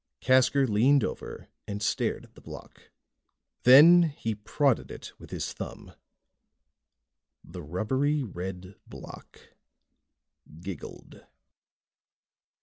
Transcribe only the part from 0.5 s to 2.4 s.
leaned over and stared at